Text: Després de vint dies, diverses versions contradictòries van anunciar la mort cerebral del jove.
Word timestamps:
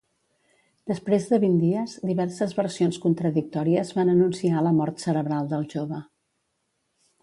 Després 0.91 1.27
de 1.33 1.39
vint 1.43 1.59
dies, 1.65 1.93
diverses 2.13 2.57
versions 2.61 2.99
contradictòries 3.05 3.95
van 4.01 4.13
anunciar 4.17 4.67
la 4.71 4.77
mort 4.83 5.09
cerebral 5.09 5.57
del 5.57 5.73
jove. 5.77 6.07